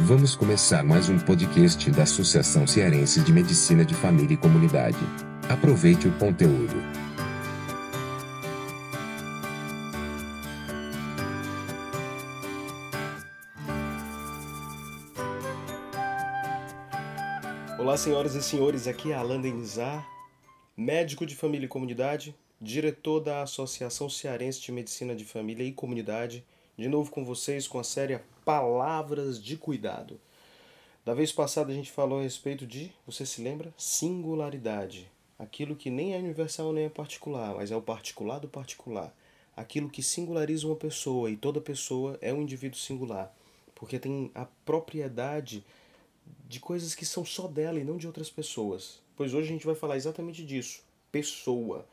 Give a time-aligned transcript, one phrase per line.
[0.00, 4.98] Vamos começar mais um podcast da Associação Cearense de Medicina de Família e Comunidade.
[5.48, 6.74] Aproveite o conteúdo.
[17.78, 20.04] Olá, senhoras e senhores, aqui é Alan Denizar,
[20.76, 26.44] médico de família e comunidade, diretor da Associação Cearense de Medicina de Família e Comunidade,
[26.76, 30.20] de novo com vocês com a série Palavras de Cuidado.
[31.04, 33.72] Da vez passada a gente falou a respeito de, você se lembra?
[33.78, 35.08] Singularidade.
[35.38, 39.14] Aquilo que nem é universal nem é particular, mas é o particular do particular.
[39.56, 43.32] Aquilo que singulariza uma pessoa e toda pessoa é um indivíduo singular,
[43.72, 45.64] porque tem a propriedade
[46.48, 49.00] de coisas que são só dela e não de outras pessoas.
[49.14, 51.86] Pois hoje a gente vai falar exatamente disso, pessoa.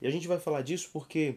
[0.00, 1.36] E a gente vai falar disso porque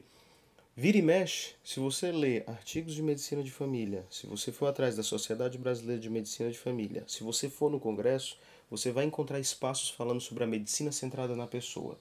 [0.77, 4.93] Vira e mexe, se você ler artigos de medicina de família, se você for atrás
[4.93, 8.37] da Sociedade Brasileira de Medicina de Família, se você for no congresso,
[8.69, 11.97] você vai encontrar espaços falando sobre a medicina centrada na pessoa.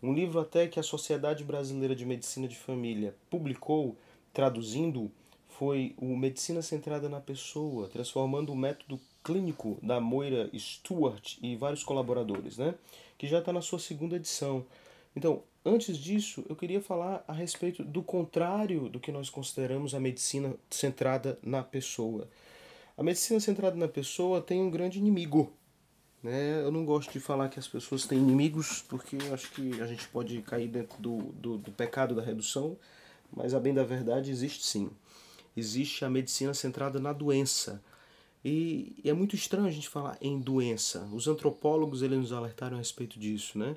[0.00, 3.96] Um livro até que a Sociedade Brasileira de Medicina de Família publicou,
[4.32, 5.10] traduzindo,
[5.48, 11.82] foi o Medicina Centrada na Pessoa, transformando o método clínico da Moira Stewart e vários
[11.82, 12.76] colaboradores, né?
[13.18, 14.64] que já está na sua segunda edição.
[15.16, 20.00] Então, Antes disso, eu queria falar a respeito do contrário do que nós consideramos a
[20.00, 22.28] medicina centrada na pessoa.
[22.96, 25.52] A medicina centrada na pessoa tem um grande inimigo.
[26.20, 26.60] Né?
[26.62, 30.06] Eu não gosto de falar que as pessoas têm inimigos, porque acho que a gente
[30.08, 32.76] pode cair dentro do, do, do pecado da redução,
[33.32, 34.90] mas a bem da verdade existe sim.
[35.56, 37.80] Existe a medicina centrada na doença.
[38.44, 41.08] E, e é muito estranho a gente falar em doença.
[41.12, 43.76] Os antropólogos eles nos alertaram a respeito disso, né?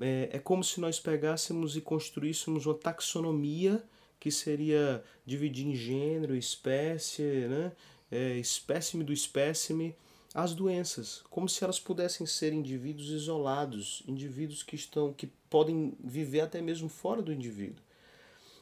[0.00, 3.82] É, é como se nós pegássemos e construíssemos uma taxonomia
[4.18, 7.72] que seria dividir em gênero, espécie, né?
[8.10, 9.96] É, espécime do espécime,
[10.34, 16.40] as doenças, como se elas pudessem ser indivíduos isolados, indivíduos que estão que podem viver
[16.40, 17.82] até mesmo fora do indivíduo.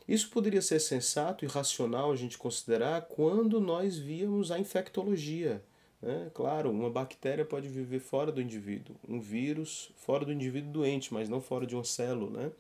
[0.09, 5.63] Isso poderia ser sensato e racional a gente considerar quando nós víamos a infectologia,
[6.03, 6.31] né?
[6.33, 11.29] Claro, uma bactéria pode viver fora do indivíduo, um vírus fora do indivíduo doente, mas
[11.29, 12.45] não fora de uma célula.
[12.45, 12.53] Né?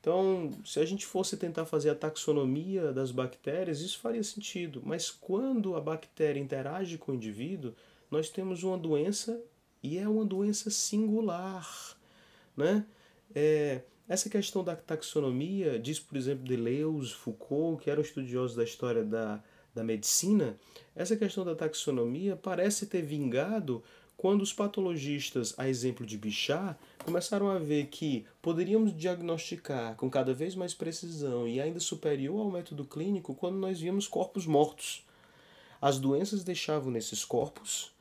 [0.00, 4.80] Então, se a gente fosse tentar fazer a taxonomia das bactérias, isso faria sentido.
[4.84, 7.74] Mas quando a bactéria interage com o indivíduo,
[8.10, 9.42] nós temos uma doença
[9.82, 11.96] e é uma doença singular.
[12.56, 12.86] Né?
[13.34, 19.04] É, essa questão da taxonomia, diz por exemplo Deleuze, Foucault, que eram estudiosos da história
[19.04, 19.42] da,
[19.78, 20.58] da medicina,
[20.94, 23.82] essa questão da taxonomia parece ter vingado
[24.16, 30.34] quando os patologistas, a exemplo de Bichat, começaram a ver que poderíamos diagnosticar com cada
[30.34, 35.06] vez mais precisão e ainda superior ao método clínico quando nós víamos corpos mortos.
[35.80, 37.92] As doenças deixavam nesses corpos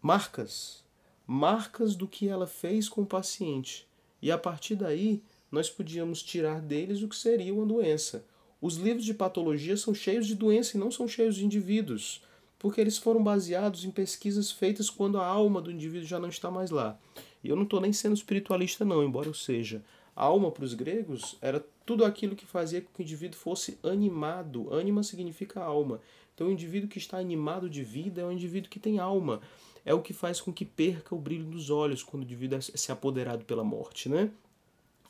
[0.00, 0.84] marcas,
[1.26, 3.88] marcas do que ela fez com o paciente.
[4.20, 5.20] E a partir daí,
[5.50, 8.24] nós podíamos tirar deles o que seria uma doença.
[8.62, 12.22] Os livros de patologia são cheios de doença e não são cheios de indivíduos,
[12.60, 16.48] porque eles foram baseados em pesquisas feitas quando a alma do indivíduo já não está
[16.48, 16.96] mais lá.
[17.42, 19.82] E eu não estou nem sendo espiritualista, não, embora eu seja.
[20.14, 23.76] A alma para os gregos era tudo aquilo que fazia com que o indivíduo fosse
[23.82, 24.72] animado.
[24.72, 26.00] Anima significa alma.
[26.32, 29.40] Então, o indivíduo que está animado de vida é um indivíduo que tem alma.
[29.84, 32.60] É o que faz com que perca o brilho dos olhos quando o indivíduo é
[32.60, 34.30] se apoderado pela morte, né?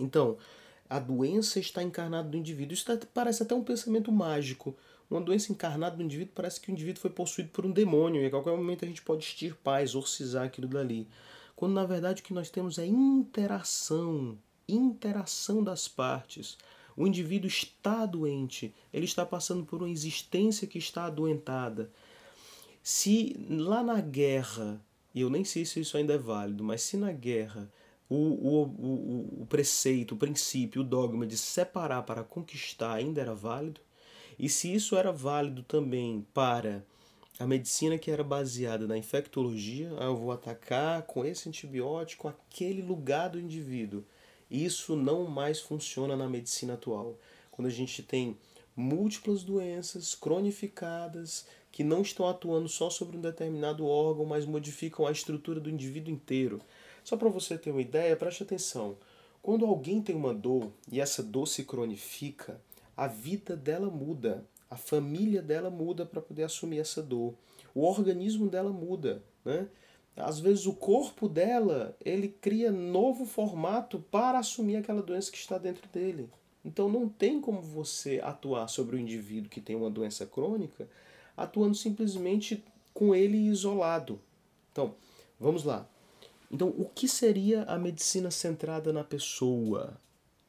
[0.01, 0.39] Então,
[0.93, 2.75] a doença está encarnada no indivíduo.
[2.75, 4.77] Isso tá, parece até um pensamento mágico.
[5.11, 8.27] Uma doença encarnada no indivíduo parece que o indivíduo foi possuído por um demônio e
[8.27, 11.09] a qualquer momento a gente pode extirpar, exorcizar aquilo dali.
[11.57, 14.39] Quando na verdade o que nós temos é interação,
[14.69, 16.59] interação das partes.
[16.95, 21.91] O indivíduo está doente, ele está passando por uma existência que está adoentada.
[22.83, 24.79] Se lá na guerra,
[25.15, 27.71] e eu nem sei se isso ainda é válido, mas se na guerra
[28.13, 33.35] o, o, o, o preceito, o princípio, o dogma de separar para conquistar ainda era
[33.35, 33.81] válido,
[34.39, 36.85] e se isso era válido também para
[37.39, 42.83] a medicina que era baseada na infectologia, ah, eu vou atacar com esse antibiótico aquele
[42.83, 44.05] lugar do indivíduo.
[44.51, 47.19] Isso não mais funciona na medicina atual.
[47.51, 48.37] Quando a gente tem
[48.77, 55.13] múltiplas doenças cronificadas que não estão atuando só sobre um determinado órgão, mas modificam a
[55.13, 56.61] estrutura do indivíduo inteiro.
[57.05, 58.97] Só para você ter uma ideia, preste atenção.
[59.43, 62.61] Quando alguém tem uma dor e essa dor se cronifica,
[62.97, 67.35] a vida dela muda, a família dela muda para poder assumir essa dor,
[67.75, 69.69] o organismo dela muda, né?
[70.15, 75.57] Às vezes o corpo dela, ele cria novo formato para assumir aquela doença que está
[75.57, 76.29] dentro dele.
[76.65, 80.87] Então não tem como você atuar sobre o indivíduo que tem uma doença crônica
[81.37, 82.63] atuando simplesmente
[82.93, 84.21] com ele isolado.
[84.71, 84.95] Então,
[85.41, 85.89] vamos lá.
[86.53, 89.97] Então, o que seria a medicina centrada na pessoa,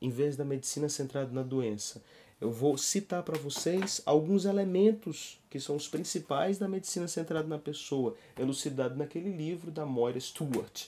[0.02, 2.04] em vez da medicina centrada na doença?
[2.42, 7.58] Eu vou citar para vocês alguns elementos que são os principais da medicina centrada na
[7.58, 10.88] pessoa, elucidado naquele livro da Moira Stewart.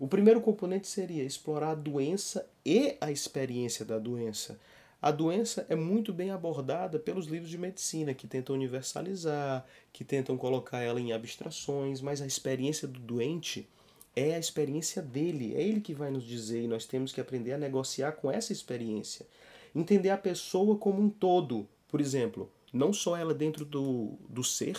[0.00, 4.58] O primeiro componente seria explorar a doença e a experiência da doença.
[5.02, 10.34] A doença é muito bem abordada pelos livros de medicina, que tentam universalizar, que tentam
[10.38, 13.68] colocar ela em abstrações, mas a experiência do doente
[14.16, 17.52] é a experiência dele, é ele que vai nos dizer e nós temos que aprender
[17.52, 19.26] a negociar com essa experiência.
[19.74, 24.78] Entender a pessoa como um todo, por exemplo, não só ela dentro do, do ser,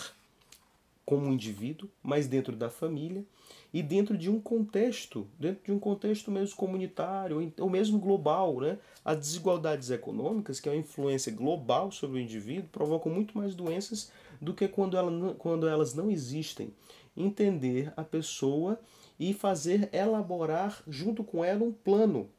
[1.08, 3.24] como um indivíduo, mas dentro da família
[3.72, 8.78] e dentro de um contexto, dentro de um contexto mesmo comunitário ou mesmo global, né?
[9.02, 14.12] As desigualdades econômicas, que é uma influência global sobre o indivíduo, provocam muito mais doenças
[14.38, 16.74] do que quando, ela, quando elas não existem.
[17.16, 18.78] Entender a pessoa
[19.18, 22.30] e fazer elaborar junto com ela um plano.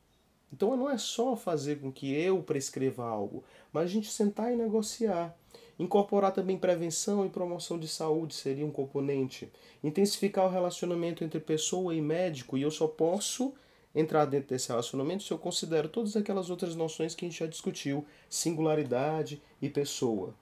[0.51, 4.55] Então não é só fazer com que eu prescreva algo, mas a gente sentar e
[4.55, 5.35] negociar.
[5.77, 9.49] Incorporar também prevenção e promoção de saúde seria um componente.
[9.83, 13.53] Intensificar o relacionamento entre pessoa e médico, e eu só posso
[13.95, 17.47] entrar dentro desse relacionamento se eu considero todas aquelas outras noções que a gente já
[17.47, 20.33] discutiu, singularidade e pessoa.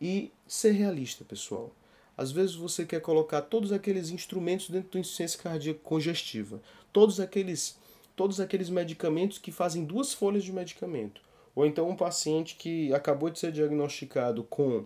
[0.00, 1.70] E ser realista, pessoal.
[2.20, 6.60] Às vezes você quer colocar todos aqueles instrumentos dentro do insuficiência cardíaca congestiva,
[6.92, 7.78] todos aqueles,
[8.14, 11.22] todos aqueles medicamentos que fazem duas folhas de medicamento.
[11.56, 14.84] Ou então um paciente que acabou de ser diagnosticado com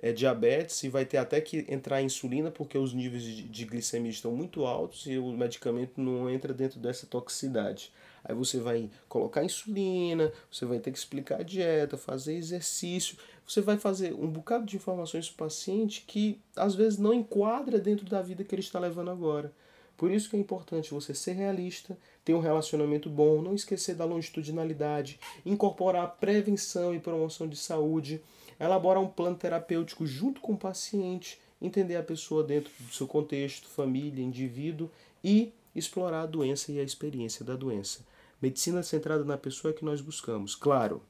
[0.00, 4.10] é, diabetes e vai ter até que entrar insulina porque os níveis de, de glicemia
[4.10, 7.92] estão muito altos e o medicamento não entra dentro dessa toxicidade.
[8.24, 13.16] Aí você vai colocar insulina, você vai ter que explicar a dieta, fazer exercício,
[13.46, 17.78] você vai fazer um bocado de informações para o paciente que às vezes não enquadra
[17.78, 19.52] dentro da vida que ele está levando agora.
[19.96, 24.04] Por isso que é importante você ser realista, ter um relacionamento bom, não esquecer da
[24.04, 28.20] longitudinalidade, incorporar prevenção e promoção de saúde,
[28.58, 33.68] elaborar um plano terapêutico junto com o paciente, entender a pessoa dentro do seu contexto,
[33.68, 34.90] família, indivíduo
[35.22, 38.04] e explorar a doença e a experiência da doença.
[38.40, 40.54] Medicina centrada na pessoa é que nós buscamos.
[40.54, 41.02] Claro,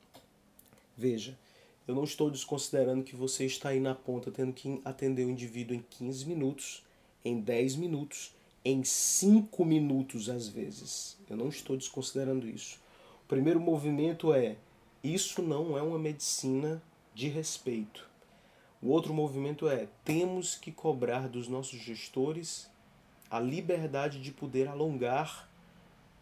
[0.97, 1.39] veja,
[1.87, 5.77] eu não estou desconsiderando que você está aí na ponta tendo que atender o indivíduo
[5.77, 6.85] em 15 minutos,
[7.25, 8.35] em 10 minutos,
[8.65, 11.17] em 5 minutos às vezes.
[11.31, 12.81] Eu não estou desconsiderando isso.
[13.25, 14.57] O primeiro movimento é:
[15.03, 16.83] isso não é uma medicina
[17.17, 18.07] de respeito.
[18.83, 22.71] O outro movimento é: temos que cobrar dos nossos gestores
[23.31, 25.49] a liberdade de poder alongar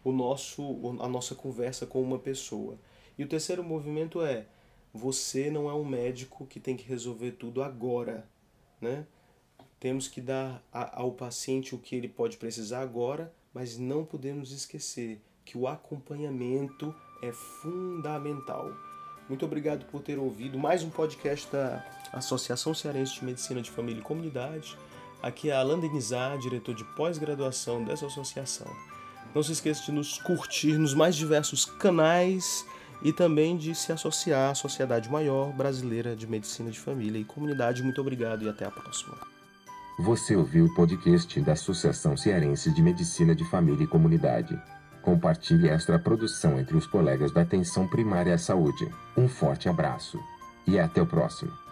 [0.05, 0.63] o nosso,
[1.01, 2.79] a nossa conversa com uma pessoa.
[3.17, 4.45] E o terceiro movimento é:
[4.93, 8.25] você não é um médico que tem que resolver tudo agora,
[8.79, 9.05] né?
[9.77, 15.21] Temos que dar ao paciente o que ele pode precisar agora, mas não podemos esquecer
[15.43, 18.71] que o acompanhamento é fundamental.
[19.27, 21.83] Muito obrigado por ter ouvido mais um podcast da
[22.13, 24.77] Associação Cearense de Medicina de Família e Comunidade.
[25.21, 28.67] Aqui é Alan Denizar, diretor de pós-graduação dessa associação.
[29.33, 32.63] Não se esqueça de nos curtir nos mais diversos canais
[33.03, 37.81] e também de se associar à Sociedade Maior Brasileira de Medicina de Família e Comunidade.
[37.81, 39.17] Muito obrigado e até a próxima.
[39.99, 44.55] Você ouviu o podcast da Associação Cearense de Medicina de Família e Comunidade.
[45.05, 48.91] Compartilhe esta produção entre os colegas da Atenção Primária à Saúde.
[49.15, 50.19] Um forte abraço
[50.65, 51.64] e até o próximo.